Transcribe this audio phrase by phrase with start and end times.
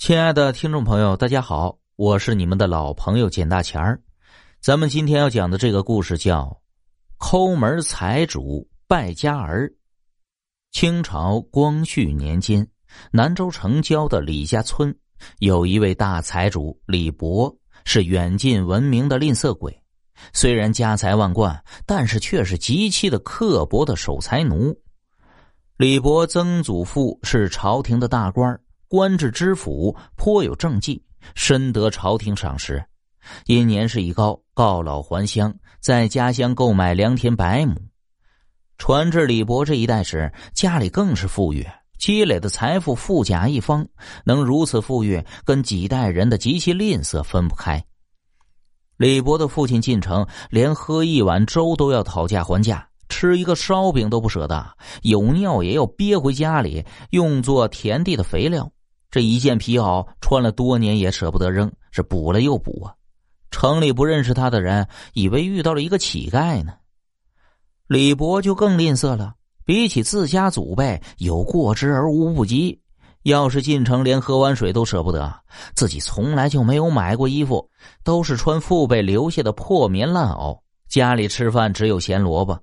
[0.00, 4.00] 亲爱的听众朋友，大家好，我是你们的老朋友简大钱儿。
[4.58, 6.44] 咱们今天要讲的这个故事叫
[7.18, 9.68] 《抠门财主败家儿》。
[10.72, 12.66] 清朝光绪年间，
[13.12, 14.96] 南州城郊的李家村
[15.38, 17.54] 有一位大财主李博，
[17.84, 19.82] 是远近闻名的吝啬鬼。
[20.32, 24.74] 虽然家财万贯，但是却是极其的刻薄的守财奴。
[25.76, 28.58] 李博曾祖父是朝廷的大官
[28.90, 31.00] 官至知府，颇有政绩，
[31.36, 32.84] 深得朝廷赏识。
[33.46, 37.76] 因年事已高，告老还乡，在家乡购买良田百亩。
[38.78, 41.64] 传至李博这一代时，家里更是富裕，
[42.00, 43.86] 积累的财富富甲一方。
[44.24, 47.84] 能如此富裕，跟几代人的极其吝啬分不开。
[48.96, 58.68] 李博的父亲进城，连喝一碗粥都要讨价还价，吃一个烧饼都不舍得，有尿也要憋回家里，用作田地的肥料。
[59.10, 62.94] 这一件皮袄穿了多年也舍不得扔，是补了又补啊！
[63.50, 66.74] 城里不认识他的人以为遇到了一个乞丐呢。
[67.88, 69.34] 李博就更吝啬了，
[69.64, 72.80] 比起自家祖辈有过之而无不及。
[73.24, 75.40] 要是进城连喝碗水都舍不得，
[75.74, 77.68] 自己从来就没有买过衣服，
[78.04, 80.58] 都是穿父辈留下的破棉烂袄。
[80.88, 82.58] 家里吃饭只有咸萝卜。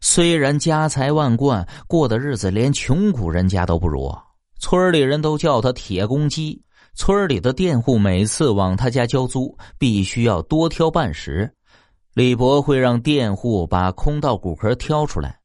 [0.00, 4.12] 虽然家财万贯，过的日子连穷苦人家都不如。
[4.62, 6.62] 村里人都叫他铁公鸡。
[6.94, 11.52] 村里的佃户每次往他家交租，必须要多挑半时。
[12.14, 15.36] 李博会让佃户把空稻谷壳挑出来。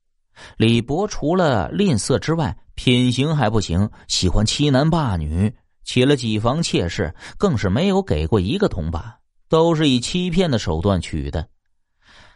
[0.55, 5.51] 李博除了吝啬之外，品行还不行，喜欢欺男霸女，
[5.83, 9.03] 娶了几房妾室，更是没有给过一个铜板，
[9.49, 11.47] 都是以欺骗的手段娶的。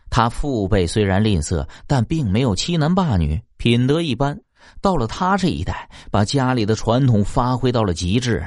[0.09, 4.41] 他父辈虽然吝啬，但并没有欺男霸女，品德一般。
[4.81, 8.43] 到了他这一代，把家里的传统发挥到了极致。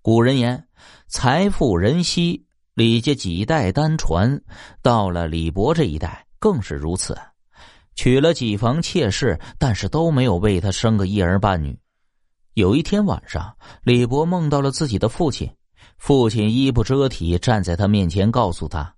[0.00, 0.66] 古人言
[1.06, 4.40] ：“财富人稀，李家几代单传。”
[4.82, 7.16] 到了李博这一代，更是如此。
[7.94, 11.78] 娶了几房妾室，但是都没有为他生个一儿半女。
[12.54, 15.48] 有一天晚上，李博梦到了自己的父亲，
[15.98, 18.92] 父亲衣不遮体站在他面前，告诉他：“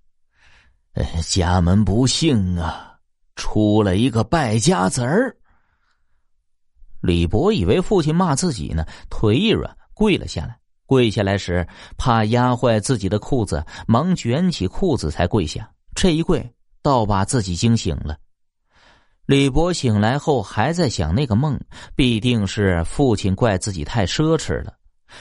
[1.23, 2.95] 家门不幸啊，
[3.37, 5.37] 出了一个败家子儿。”
[7.05, 10.57] 李博以为父亲骂自己呢，腿一软，跪了下来。
[10.87, 11.67] 跪下来时，
[11.99, 15.71] 怕压坏自己的裤子，忙卷起裤子才跪下。
[15.95, 16.51] 这一跪，
[16.81, 18.17] 倒把自己惊醒了。
[19.27, 21.61] 李博醒来后，还在想那个梦，
[21.95, 24.73] 必定是父亲怪自己太奢侈了。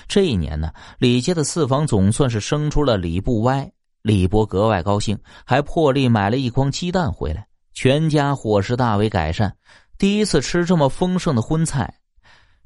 [0.08, 3.70] 这一年呢，李家的四房总算是生出了李不歪。
[4.02, 9.54] 李博格外高兴，还破例买了一筐鸡蛋回来，全家伙食大为改善。
[9.98, 11.94] 第一次吃这么丰盛的荤菜，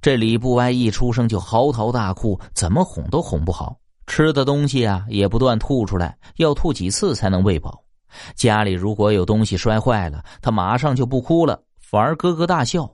[0.01, 3.77] 这李不歪一出生就嚎啕大哭，怎么哄都哄不好。
[4.07, 7.83] 吃的东西啊也不断吐出来，要吐几次才能喂饱。
[8.35, 12.89] 家里如果有东西摔坏了，他马上就不哭了，反而咯咯大笑。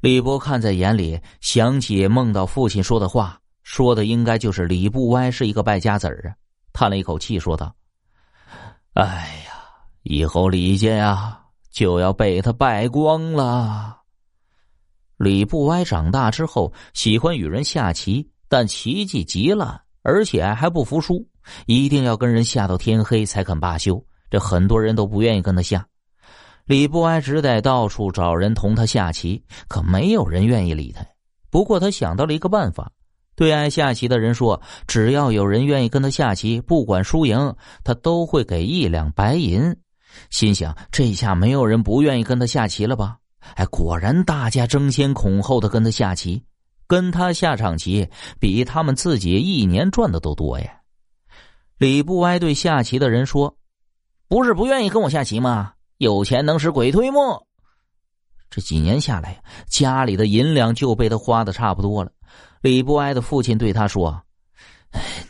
[0.00, 6.34] 李博看在眼里，想起梦到父亲说的话，说的应该就是李不歪是一个败家子儿啊，
[6.72, 7.72] 叹了一口气说道
[8.94, 9.04] ：“哎
[9.46, 9.52] 呀，
[10.02, 11.38] 以后李家呀。”
[11.72, 13.96] 就要被他败光了。
[15.16, 21.26] 李不歪长大之后喜欢与人下棋，但棋技极烂，而且还不服输，
[21.66, 24.04] 一定要跟人下到天黑才肯罢休。
[24.30, 25.86] 这很多人都不愿意跟他下，
[26.64, 31.04] 李不歪只得到处找人同他下棋，可没有人愿意理他。
[31.50, 32.90] 不过他想到了一个办法，
[33.36, 37.54] 对爱下棋的人说：“只要有人愿意跟他下棋，不管输赢，
[37.84, 39.76] 他都会给一两白银。”
[40.30, 43.18] 心想：这下没有人不愿意跟他下棋了吧？
[43.54, 46.42] 哎，果然大家争先恐后的跟他下棋，
[46.86, 48.08] 跟他下场棋
[48.38, 50.80] 比他们自己一年赚的都多呀。
[51.78, 53.56] 李不歪对下棋的人说
[54.28, 55.72] ：“不是不愿意跟我下棋吗？
[55.98, 57.46] 有钱能使鬼推磨。”
[58.48, 62.12] 这几年下来，家里的银两就被他花的差不多了。
[62.60, 64.22] 李不歪的父亲对他说：“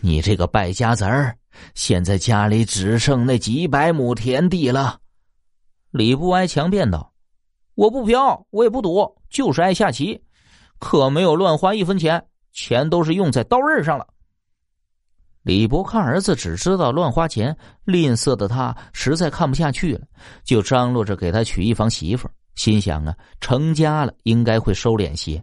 [0.02, 1.34] 你这个败家子儿！”
[1.74, 4.98] 现在家里只剩那几百亩田地了，
[5.90, 7.12] 李不挨强辩道
[7.74, 10.22] ：“我不嫖，我也不赌，就是爱下棋，
[10.78, 14.06] 可没有乱花一分钱，钱都是用在刀刃上了。”
[15.42, 20.06] 李博看儿子只知道乱花钱，吝啬的他实在看不下去了，
[20.44, 25.42] 就张罗着给他娶一房媳妇，心想啊，成家了应该会收敛些。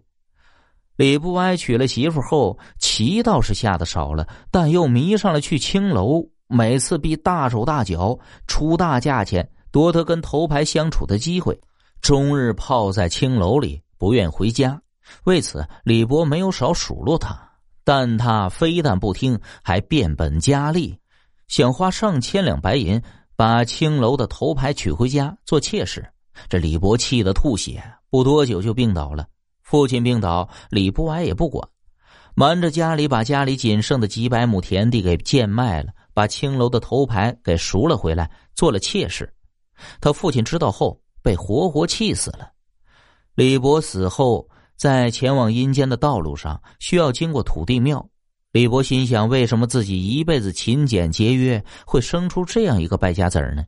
[0.99, 11.57] 李不歪娶了媳妇后，棋倒是下的少了，但又迷上了去青楼，每次必大手大脚出大价钱夺得跟头牌相处的机会，
[12.01, 14.77] 终日泡在青楼里不愿回家。
[15.23, 17.33] 为此，李博没有少数落他，
[17.85, 20.99] 但他非但不听，还变本加厉，
[21.47, 23.01] 想花上千两白银
[23.37, 26.05] 把青楼的头牌娶回家做妾室。
[26.49, 29.25] 这李博气得吐血，不多久就病倒了。
[29.69, 31.69] 父亲病倒，李不歪也不管，
[32.33, 39.31] 瞒着家里把家里仅剩的几百亩田地给贱卖了，把青楼的头牌给赎了回来，做了妾室。
[40.01, 42.51] 他父亲知道后，被活活气死了。
[43.35, 44.49] 李伯死后。
[44.79, 48.09] 在前往阴间的道路上，需要经过土地庙。
[48.53, 53.65] 李伯心想：为什么自己一辈子勤俭节约，会生出这样一个败家子儿呢？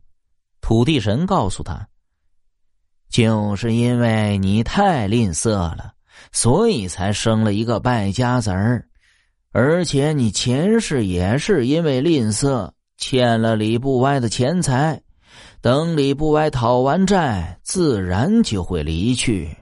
[0.62, 1.86] 土地神告诉他
[3.12, 5.92] ：“就是因为你太吝啬了，
[6.32, 8.88] 所以才生了一个败家子儿。
[9.52, 15.02] 而且你前世也是因为吝啬，欠了李不歪的钱财。
[15.60, 19.58] 等李不歪讨完债，自然就会离去。”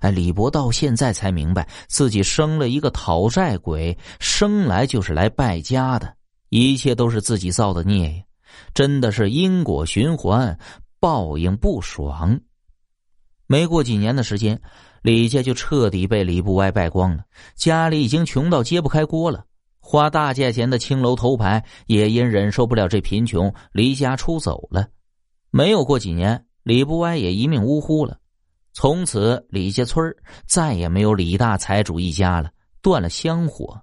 [0.00, 6.12] 哎，李博到现在才明白，自己生了一个讨债鬼，生来就是来败家的，
[6.50, 8.22] 一切都是自己造的孽呀！
[8.74, 10.58] 真的是因果循环，
[10.98, 12.38] 报应不爽。
[13.46, 14.60] 没过几年的时间，
[15.02, 19.44] 李家就彻底被李不歪败光了，家里已经穷到揭不开锅了。
[19.78, 24.88] 花大价钱的青楼头牌也因忍受不了这贫穷，离家出走了。
[25.50, 28.18] 没有过几年，李不歪也一命呜呼了。
[28.72, 30.12] 从此，李家村
[30.46, 32.50] 再也没有李大财主一家了，
[32.82, 33.80] 断了香火。